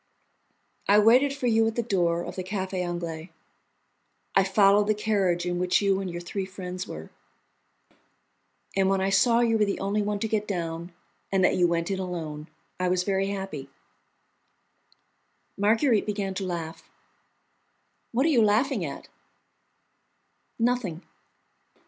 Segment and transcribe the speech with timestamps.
[0.87, 3.29] "I waited for you at the door of the Café Anglais.
[4.33, 7.11] I followed the carriage in which you and your three friends were,
[8.75, 10.91] and when I saw you were the only one to get down,
[11.31, 12.47] and that you went in alone,
[12.79, 13.69] I was very happy."
[15.55, 16.89] Marguerite began to laugh.
[18.11, 19.07] "What are you laughing at?"
[20.57, 21.03] "Nothing."